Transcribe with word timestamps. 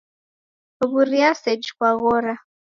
W'uria 0.89 1.29
seji 1.41 1.69
kwaghora? 1.77 2.33